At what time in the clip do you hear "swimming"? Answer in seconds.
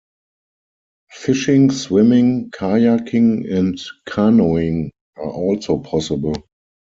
1.69-2.49